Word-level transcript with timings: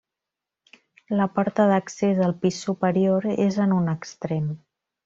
La 1.19 1.27
porta 1.35 1.67
d'accés 1.73 2.23
al 2.29 2.35
pis 2.47 2.65
superior 2.71 3.31
és 3.49 3.63
en 3.69 3.79
un 3.81 3.97
extrem. 3.99 4.55